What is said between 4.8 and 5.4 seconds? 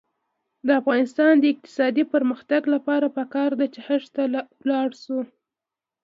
شو.